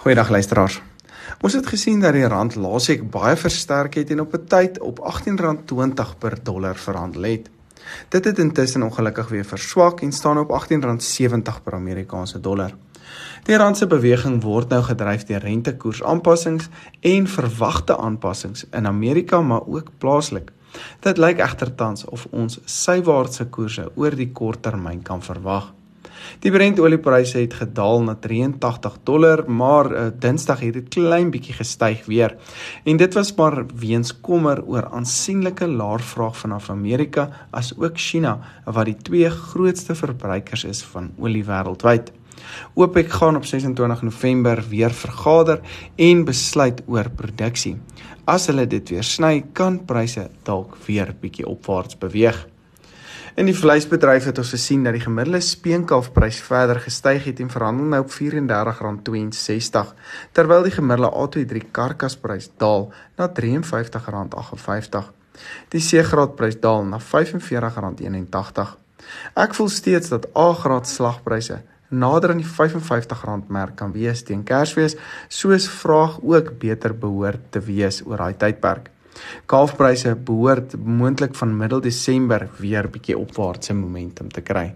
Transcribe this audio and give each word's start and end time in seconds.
Goeiedag 0.00 0.30
luisteraars. 0.32 0.78
Ons 1.44 1.52
het 1.52 1.66
gesien 1.68 1.98
dat 2.00 2.14
die 2.16 2.24
rand 2.24 2.54
laasweek 2.56 3.02
baie 3.12 3.34
versterk 3.36 3.98
het 4.00 4.10
en 4.10 4.20
op 4.20 4.32
'n 4.32 4.46
tyd 4.48 4.78
op 4.80 4.98
R18.20 4.98 6.14
per 6.18 6.38
dollar 6.42 6.76
verhandel 6.76 7.22
het. 7.22 7.50
Dit 8.08 8.24
het 8.24 8.38
intussen 8.38 8.82
ongelukkig 8.82 9.28
weer 9.28 9.44
verswak 9.44 10.00
en 10.00 10.12
staan 10.12 10.38
op 10.38 10.48
R18.70 10.48 11.62
per 11.62 11.74
Amerikaanse 11.74 12.40
dollar. 12.40 12.72
Die 13.42 13.56
rand 13.56 13.76
se 13.76 13.86
beweging 13.86 14.42
word 14.42 14.68
nou 14.68 14.82
gedryf 14.82 15.24
deur 15.24 15.40
rentekoersaanpassings 15.40 16.68
en 17.00 17.26
verwagte 17.26 17.98
aanpassings 17.98 18.66
in 18.70 18.86
Amerika 18.86 19.40
maar 19.40 19.66
ook 19.66 19.90
plaaslik. 19.98 20.52
Dit 21.00 21.18
lyk 21.18 21.38
egter 21.38 21.74
tans 21.74 22.04
of 22.04 22.26
ons 22.30 22.60
sywaartse 22.64 23.44
koerse 23.44 23.90
oor 23.94 24.16
die 24.16 24.32
kort 24.32 24.62
termyn 24.62 25.02
kan 25.02 25.22
verwag. 25.22 25.72
Die 26.40 26.50
Brent 26.50 26.80
oliepryse 26.80 27.38
het 27.38 27.54
gedaal 27.54 28.02
na 28.02 28.14
83 28.14 28.98
dollar, 29.04 29.44
maar 29.50 29.90
uh, 29.92 30.06
Dinsdag 30.18 30.60
het 30.60 30.74
dit 30.74 30.88
klein 30.88 31.30
bietjie 31.30 31.54
gestyg 31.54 32.04
weer. 32.06 32.36
En 32.84 32.96
dit 32.96 33.14
was 33.14 33.34
maar 33.34 33.64
weens 33.74 34.12
kommer 34.20 34.62
oor 34.64 34.88
aansienlike 34.90 35.66
laer 35.66 36.00
vraag 36.00 36.36
vanaf 36.36 36.70
Amerika 36.70 37.28
as 37.50 37.72
ook 37.76 37.98
China, 37.98 38.38
wat 38.64 38.84
die 38.84 38.96
twee 38.96 39.30
grootste 39.30 39.94
verbruikers 39.94 40.64
is 40.64 40.82
van 40.82 41.12
olie 41.18 41.44
wêreldwyd. 41.44 42.12
OPEC 42.74 43.10
gaan 43.10 43.36
op 43.36 43.44
26 43.44 44.02
November 44.02 44.64
weer 44.68 44.90
vergader 44.90 45.60
en 45.96 46.24
besluit 46.24 46.82
oor 46.86 47.10
produksie. 47.10 47.76
As 48.24 48.46
hulle 48.46 48.66
dit 48.66 48.88
weer 48.88 49.04
sny, 49.04 49.44
kan 49.52 49.80
pryse 49.84 50.28
dalk 50.46 50.76
weer 50.86 51.14
bietjie 51.20 51.46
opwaarts 51.48 51.98
beweeg. 51.98 52.46
In 53.38 53.46
die 53.46 53.54
vleisbedryf 53.54 54.24
het 54.26 54.38
ons 54.42 54.50
gesien 54.50 54.82
dat 54.82 54.96
die 54.96 55.04
gemiddelde 55.04 55.40
speenkalfprys 55.44 56.40
verder 56.42 56.80
gestyg 56.82 57.28
het 57.28 57.40
en 57.40 57.50
verhandel 57.52 57.86
nou 57.92 58.02
op 58.02 58.10
R34.62 58.16 59.92
terwyl 60.34 60.66
die 60.66 60.74
gemiddelde 60.74 61.14
A23 61.14 61.70
karkasprys 61.70 62.50
daal 62.58 62.88
na 63.16 63.30
R53.58. 63.30 65.10
Die 65.70 65.80
C-graadprys 65.80 66.58
daal 66.60 66.84
na 66.90 66.98
R45.81. 66.98 68.76
Ek 69.38 69.54
voel 69.54 69.70
steeds 69.70 70.08
dat 70.10 70.26
A-graad 70.36 70.88
slagpryse 70.90 71.62
nader 71.90 72.30
aan 72.30 72.42
die 72.42 72.46
R55 72.46 73.48
merk 73.50 73.76
kan 73.76 73.92
wees 73.92 74.22
teen 74.22 74.44
Kersfees, 74.46 74.96
soos 75.28 75.68
vraag 75.68 76.18
ook 76.22 76.58
beter 76.58 76.94
behoort 76.94 77.50
te 77.50 77.60
wees 77.60 78.02
oor 78.06 78.16
daai 78.22 78.34
tydperk. 78.38 78.90
Kalfpryse 79.46 80.14
behoort 80.16 80.76
moontlik 80.84 81.34
van 81.34 81.56
middel 81.56 81.80
Desember 81.80 82.48
weer 82.58 82.90
bietjie 82.90 83.18
opwaartse 83.18 83.74
momentum 83.74 84.28
te 84.28 84.40
kry. 84.40 84.74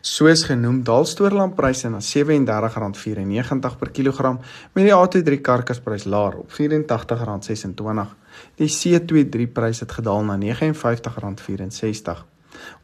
Soos 0.00 0.44
genoem, 0.48 0.82
daal 0.84 1.04
stoorlandpryse 1.04 1.88
na 1.90 2.00
R37.94 2.00 3.78
per 3.78 3.90
kilogram 3.90 4.38
met 4.72 4.84
die 4.84 4.94
A23 4.94 5.40
karkasprys 5.40 6.04
laer 6.04 6.38
op 6.42 6.52
R84.26. 6.52 8.14
Die 8.60 8.70
C23 8.70 9.52
prys 9.52 9.80
het 9.80 9.92
gedaal 9.92 10.24
na 10.24 10.38
R59.64. 10.38 12.33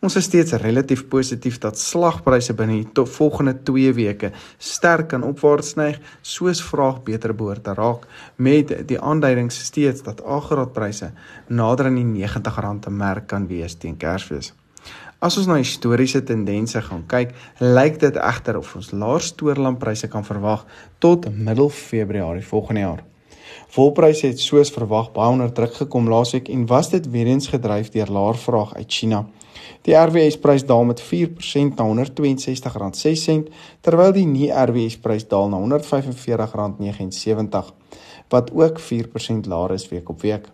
Ons 0.00 0.16
is 0.16 0.24
steeds 0.24 0.52
relatief 0.62 1.06
positief 1.12 1.58
dat 1.62 1.78
slagpryse 1.78 2.54
binne 2.56 2.78
die 2.80 3.04
volgende 3.16 3.54
2 3.68 3.92
weke 3.98 4.32
sterk 4.58 5.10
kan 5.12 5.26
opwaarts 5.26 5.74
sny, 5.74 5.90
soos 6.22 6.62
vraag 6.62 7.02
beter 7.04 7.34
behoort 7.34 7.64
te 7.64 7.74
raak, 7.74 8.06
met 8.36 8.72
die 8.88 9.00
aanduidings 9.00 9.60
steeds 9.66 10.02
dat 10.06 10.24
agraatpryse 10.24 11.12
nader 11.48 11.90
aan 11.90 12.00
die 12.00 12.26
R90 12.26 12.80
te 12.80 12.90
merk 12.90 13.26
kan 13.26 13.46
wees 13.50 13.74
teen 13.74 13.96
Kersfees. 13.96 14.52
As 15.20 15.36
ons 15.36 15.50
na 15.50 15.58
historiese 15.60 16.22
tendense 16.24 16.80
gaan 16.80 17.02
kyk, 17.04 17.34
lyk 17.60 18.00
dit 18.00 18.16
egter 18.16 18.56
of 18.56 18.72
ons 18.78 18.88
laer 18.96 19.20
stoorlandpryse 19.20 20.08
kan 20.08 20.24
verwag 20.24 20.64
tot 20.98 21.28
middel 21.28 21.68
Februarie 21.68 22.46
volgende 22.46 22.86
jaar. 22.86 23.02
Volpryse 23.68 24.26
het 24.26 24.40
soos 24.40 24.70
verwag 24.74 25.12
baie 25.12 25.30
onder 25.30 25.52
druk 25.52 25.74
gekom 25.74 26.08
laasweek 26.08 26.48
en 26.48 26.66
was 26.66 26.90
dit 26.90 27.10
weer 27.10 27.26
eens 27.26 27.48
gedryf 27.48 27.88
deur 27.94 28.10
laer 28.10 28.38
vraag 28.38 28.74
uit 28.74 28.92
China. 28.92 29.26
Die 29.82 29.96
RWS 29.96 30.38
prys 30.38 30.66
daal 30.66 30.84
met 30.84 31.02
4% 31.02 31.06
na 31.76 31.84
R162.06 31.88 33.42
terwyl 33.80 34.12
die 34.12 34.26
nie 34.26 34.52
RWS 34.52 34.96
prys 35.00 35.28
daal 35.28 35.48
na 35.48 35.58
R145.79 35.64 35.70
wat 38.30 38.50
ook 38.54 38.80
4% 38.80 38.84
laer 39.50 39.72
is 39.74 39.88
week 39.88 40.08
op 40.08 40.20
week. 40.20 40.48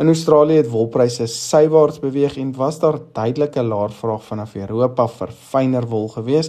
In 0.00 0.06
Australië 0.06 0.56
het 0.62 0.70
wolpryse 0.70 1.26
sywaarts 1.26 1.98
beweeg 2.00 2.36
en 2.40 2.54
was 2.56 2.78
daar 2.80 2.98
duidelike 3.12 3.62
laer 3.62 3.92
vraag 3.92 4.22
vanaf 4.24 4.54
Europa 4.54 5.06
vir 5.18 5.34
fynere 5.50 5.86
wol 5.86 6.08
gewees 6.08 6.48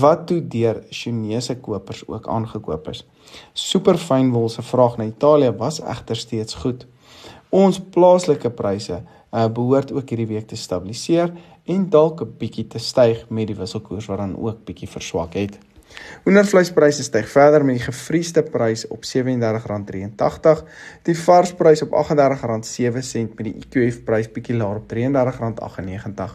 wat 0.00 0.26
toe 0.30 0.40
deur 0.54 0.80
Chinese 0.90 1.58
kopers 1.60 2.06
ook 2.08 2.28
aangekoop 2.28 2.88
is. 2.88 3.04
Superfyn 3.52 4.32
wol 4.32 4.48
se 4.48 4.62
vraag 4.62 4.96
na 4.96 5.04
Italië 5.04 5.52
was 5.58 5.82
egter 5.82 6.16
steeds 6.16 6.54
goed. 6.54 6.86
Ons 7.50 7.78
plaaslike 7.80 8.50
pryse 8.50 8.96
uh, 8.96 9.46
behoort 9.48 9.92
ook 9.92 10.08
hierdie 10.08 10.30
week 10.32 10.48
te 10.48 10.56
stabiliseer 10.56 11.32
en 11.66 11.88
dalk 11.90 12.22
'n 12.22 12.34
bietjie 12.38 12.66
te 12.66 12.78
styg 12.78 13.28
met 13.28 13.46
die 13.46 13.56
wisselkoers 13.56 14.06
wat 14.06 14.18
dan 14.18 14.36
ook 14.36 14.64
bietjie 14.64 14.88
verswak 14.88 15.34
het. 15.34 15.58
Hoendervleispryse 16.26 17.04
styg 17.06 17.28
verder 17.30 17.64
met 17.64 17.78
die 17.78 17.84
gevriesde 17.84 18.42
prys 18.42 18.86
op 18.90 19.04
R37.83, 19.06 20.64
die 21.06 21.14
varsprys 21.18 21.84
op 21.86 21.94
R38.07 21.94 23.30
met 23.36 23.44
die 23.46 23.54
IQF 23.60 24.02
prys 24.08 24.30
bietjie 24.32 24.56
laer 24.58 24.80
op 24.82 24.90
R33.98. 24.90 26.34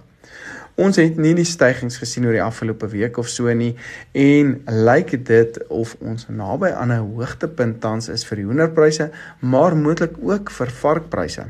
Ons 0.80 0.96
het 1.02 1.18
nie 1.20 1.34
die 1.36 1.46
stygings 1.46 2.00
gesien 2.00 2.26
oor 2.26 2.38
die 2.38 2.44
afgelope 2.44 2.88
week 2.94 3.20
of 3.20 3.28
so 3.30 3.52
nie 3.52 3.74
en 4.16 4.54
lyk 4.88 5.18
dit 5.28 5.60
of 5.68 5.98
ons 6.00 6.30
naby 6.32 6.72
aan 6.72 6.94
'n 6.96 7.12
hoogtepunt 7.12 7.82
tans 7.82 8.08
is 8.10 8.24
vir 8.24 8.46
hoenderpryse, 8.48 9.12
maar 9.40 9.76
moontlik 9.76 10.16
ook 10.24 10.52
vir 10.52 10.70
varkpryse. 10.72 11.46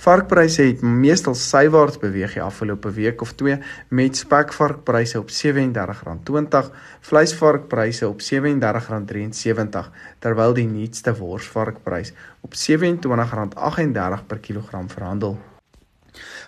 Varkpryse 0.00 0.62
het 0.62 0.82
meestal 0.82 1.34
sywaarts 1.34 1.98
beweeg 1.98 2.36
die 2.36 2.42
afgelope 2.42 2.90
week 2.96 3.20
of 3.20 3.32
twee 3.32 3.58
met 3.88 4.16
spekvarkpryse 4.16 5.18
op 5.18 5.30
R37.20, 5.30 6.70
vleisvarkpryse 7.00 8.08
op 8.08 8.22
R37.73 8.22 9.92
terwyl 10.18 10.56
die 10.56 10.66
nuutste 10.66 11.14
worsvarkprys 11.16 12.12
op 12.40 12.54
R27.38 12.54 14.26
per 14.26 14.38
kilogram 14.38 14.90
verhandel. 14.90 15.38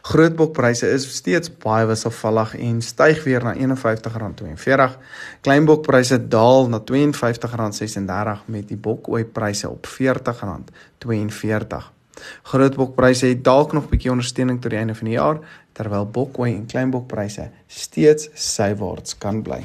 Grootbokpryse 0.02 0.88
is 0.90 1.04
steeds 1.16 1.50
baie 1.62 1.86
wisselvallig 1.86 2.56
en 2.58 2.82
styg 2.82 3.22
weer 3.24 3.44
na 3.46 3.54
R51.42. 3.54 4.96
Kleinbokpryse 5.46 6.18
daal 6.28 6.68
na 6.68 6.80
R52.36 6.82 6.86
met 8.46 8.68
die 8.68 8.76
bokoeipryse 8.76 9.70
op 9.70 9.86
R40.42. 9.86 9.92
Grootbokpryse 12.42 13.26
het 13.26 13.44
dalk 13.44 13.72
nog 13.72 13.84
'n 13.84 13.90
bietjie 13.90 14.10
ondersteuning 14.10 14.60
tot 14.60 14.70
die 14.70 14.78
einde 14.78 14.94
van 14.94 15.06
die 15.06 15.18
jaar, 15.18 15.38
terwyl 15.72 16.06
bokkoei 16.06 16.54
en 16.54 16.66
kleinbokpryse 16.66 17.50
steeds 17.66 18.28
sywaarts 18.34 19.18
kan 19.18 19.42
bly. 19.42 19.64